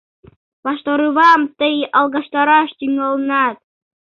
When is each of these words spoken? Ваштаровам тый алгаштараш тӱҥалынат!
Ваштаровам 0.65 1.41
тый 1.59 1.75
алгаштараш 1.97 2.69
тӱҥалынат! 2.79 3.57